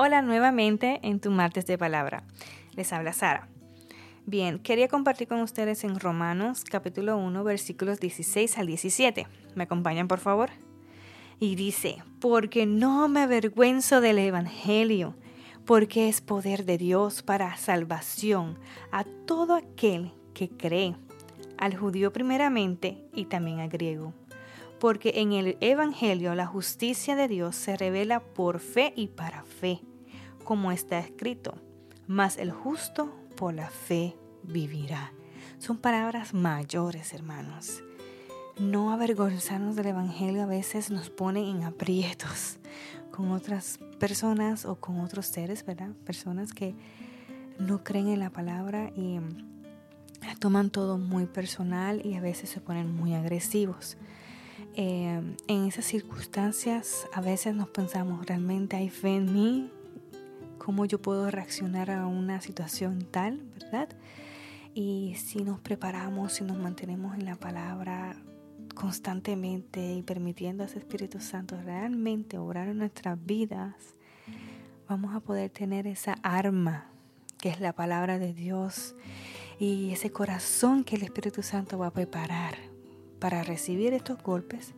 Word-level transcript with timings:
Hola 0.00 0.22
nuevamente 0.22 1.00
en 1.02 1.18
tu 1.18 1.32
martes 1.32 1.66
de 1.66 1.76
palabra. 1.76 2.22
Les 2.76 2.92
habla 2.92 3.12
Sara. 3.12 3.48
Bien, 4.26 4.60
quería 4.60 4.86
compartir 4.86 5.26
con 5.26 5.40
ustedes 5.40 5.82
en 5.82 5.98
Romanos 5.98 6.62
capítulo 6.62 7.18
1 7.18 7.42
versículos 7.42 7.98
16 7.98 8.58
al 8.58 8.68
17. 8.68 9.26
¿Me 9.56 9.64
acompañan 9.64 10.06
por 10.06 10.20
favor? 10.20 10.50
Y 11.40 11.56
dice, 11.56 12.00
porque 12.20 12.64
no 12.64 13.08
me 13.08 13.22
avergüenzo 13.22 14.00
del 14.00 14.20
Evangelio, 14.20 15.16
porque 15.66 16.08
es 16.08 16.20
poder 16.20 16.64
de 16.64 16.78
Dios 16.78 17.24
para 17.24 17.56
salvación 17.56 18.56
a 18.92 19.02
todo 19.02 19.56
aquel 19.56 20.12
que 20.32 20.48
cree, 20.48 20.94
al 21.56 21.76
judío 21.76 22.12
primeramente 22.12 23.02
y 23.12 23.24
también 23.24 23.58
al 23.58 23.68
griego 23.68 24.14
porque 24.78 25.12
en 25.16 25.32
el 25.32 25.56
Evangelio 25.60 26.34
la 26.34 26.46
justicia 26.46 27.16
de 27.16 27.28
Dios 27.28 27.56
se 27.56 27.76
revela 27.76 28.20
por 28.20 28.60
fe 28.60 28.92
y 28.96 29.08
para 29.08 29.42
fe, 29.42 29.80
como 30.44 30.72
está 30.72 30.98
escrito, 30.98 31.54
mas 32.06 32.38
el 32.38 32.50
justo 32.50 33.12
por 33.36 33.54
la 33.54 33.70
fe 33.70 34.16
vivirá. 34.42 35.12
Son 35.58 35.78
palabras 35.78 36.34
mayores, 36.34 37.12
hermanos. 37.12 37.82
No 38.58 38.92
avergonzarnos 38.92 39.76
del 39.76 39.86
Evangelio 39.86 40.42
a 40.42 40.46
veces 40.46 40.90
nos 40.90 41.10
pone 41.10 41.48
en 41.48 41.64
aprietos 41.64 42.58
con 43.10 43.32
otras 43.32 43.78
personas 43.98 44.64
o 44.64 44.76
con 44.76 45.00
otros 45.00 45.26
seres, 45.26 45.64
¿verdad? 45.64 45.90
Personas 46.04 46.52
que 46.52 46.74
no 47.58 47.82
creen 47.82 48.08
en 48.08 48.20
la 48.20 48.30
palabra 48.30 48.90
y 48.96 49.18
toman 50.38 50.70
todo 50.70 50.98
muy 50.98 51.26
personal 51.26 52.04
y 52.04 52.14
a 52.14 52.20
veces 52.20 52.50
se 52.50 52.60
ponen 52.60 52.94
muy 52.94 53.14
agresivos. 53.14 53.96
Em, 54.80 55.34
en 55.48 55.64
esas 55.64 55.86
circunstancias 55.86 57.08
a 57.12 57.20
veces 57.20 57.52
nos 57.52 57.68
pensamos, 57.68 58.24
¿realmente 58.24 58.76
hay 58.76 58.90
fe 58.90 59.16
en 59.16 59.34
mí? 59.34 59.72
¿Cómo 60.58 60.84
yo 60.84 61.02
puedo 61.02 61.32
reaccionar 61.32 61.90
a 61.90 62.06
una 62.06 62.40
situación 62.40 63.04
tal, 63.10 63.42
verdad? 63.58 63.88
Y 64.74 65.16
si 65.16 65.42
nos 65.42 65.58
preparamos, 65.58 66.34
si 66.34 66.44
nos 66.44 66.58
mantenemos 66.58 67.18
en 67.18 67.24
la 67.24 67.34
palabra 67.34 68.22
constantemente 68.76 69.94
y 69.94 70.02
permitiendo 70.02 70.62
a 70.62 70.66
ese 70.66 70.78
Espíritu 70.78 71.18
Santo 71.18 71.60
realmente 71.60 72.38
obrar 72.38 72.68
en 72.68 72.78
nuestras 72.78 73.18
vidas, 73.26 73.74
vamos 74.88 75.12
a 75.12 75.18
poder 75.18 75.50
tener 75.50 75.88
esa 75.88 76.12
arma 76.22 76.86
que 77.38 77.48
es 77.48 77.58
la 77.58 77.72
palabra 77.72 78.20
de 78.20 78.32
Dios 78.32 78.94
y 79.58 79.90
ese 79.90 80.12
corazón 80.12 80.84
que 80.84 80.94
el 80.94 81.02
Espíritu 81.02 81.42
Santo 81.42 81.78
va 81.78 81.88
a 81.88 81.92
preparar 81.92 82.67
para 83.18 83.42
recibir 83.42 83.92
estos 83.92 84.22
golpes 84.22 84.74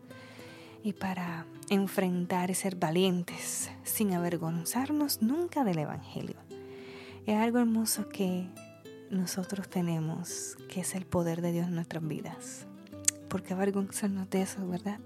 y 0.83 0.93
para 0.93 1.47
enfrentar 1.69 2.51
y 2.51 2.55
ser 2.55 2.77
valientes 2.77 3.71
sin 3.85 4.13
avergonzarnos 4.13 5.23
nunca 5.23 5.65
del 5.65 5.79
Evangelio. 5.79 6.37
Es 7.27 7.37
algo 7.37 7.59
hermoso 7.59 8.09
que 8.09 8.49
nosotros 9.11 9.69
tenemos, 9.69 10.57
que 10.69 10.81
es 10.81 10.95
el 10.95 11.05
poder 11.05 11.43
de 11.43 11.53
Dios 11.53 11.69
en 11.69 11.75
nuestras 11.75 12.07
vidas. 12.07 12.67
Porque 13.29 13.53
avergonzarnos 13.53 14.31
de 14.31 14.43
eso, 14.43 14.67
¿verdad? 14.67 15.01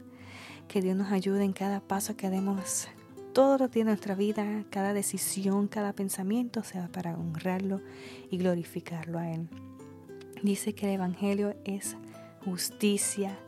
Que 0.69 0.81
Dios 0.81 0.97
nos 0.97 1.13
ayude 1.13 1.45
en 1.45 1.53
cada 1.53 1.81
paso 1.81 2.17
que 2.17 2.31
demos 2.31 2.89
todo 3.35 3.59
lo 3.59 3.69
tiene 3.69 3.91
nuestra 3.91 4.15
vida, 4.15 4.65
cada 4.71 4.95
decisión, 4.95 5.67
cada 5.67 5.93
pensamiento 5.93 6.63
sea 6.63 6.87
para 6.87 7.17
honrarlo 7.17 7.81
y 8.31 8.39
glorificarlo 8.39 9.19
a 9.19 9.29
Él. 9.29 9.49
Dice 10.45 10.73
que 10.73 10.87
el 10.87 10.93
Evangelio 10.93 11.57
es 11.65 11.97
justicia 12.45 13.39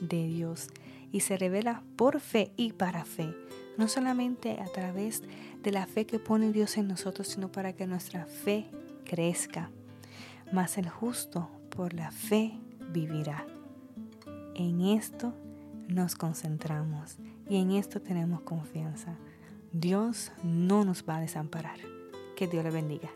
de 0.00 0.26
Dios 0.26 0.68
y 1.12 1.20
se 1.20 1.36
revela 1.36 1.82
por 1.96 2.20
fe 2.20 2.52
y 2.56 2.72
para 2.72 3.04
fe, 3.04 3.34
no 3.76 3.88
solamente 3.88 4.60
a 4.60 4.66
través 4.66 5.22
de 5.62 5.72
la 5.72 5.86
fe 5.86 6.06
que 6.06 6.18
pone 6.18 6.52
Dios 6.52 6.76
en 6.76 6.88
nosotros, 6.88 7.28
sino 7.28 7.50
para 7.50 7.72
que 7.72 7.86
nuestra 7.86 8.26
fe 8.26 8.66
crezca. 9.04 9.70
Mas 10.52 10.78
el 10.78 10.88
justo 10.88 11.50
por 11.70 11.94
la 11.94 12.10
fe 12.10 12.58
vivirá. 12.92 13.46
En 14.54 14.80
esto 14.80 15.34
nos 15.88 16.14
concentramos 16.14 17.16
y 17.48 17.56
en 17.56 17.72
esto 17.72 18.00
tenemos 18.00 18.42
confianza. 18.42 19.16
Dios 19.72 20.32
no 20.42 20.84
nos 20.84 21.04
va 21.08 21.16
a 21.16 21.20
desamparar. 21.20 21.78
Que 22.36 22.46
Dios 22.46 22.64
le 22.64 22.70
bendiga. 22.70 23.10